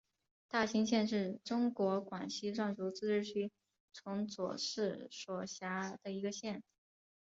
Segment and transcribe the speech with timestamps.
[0.47, 3.51] 大新县是中国广西壮族自治区
[3.93, 6.63] 崇左市所辖的一个县。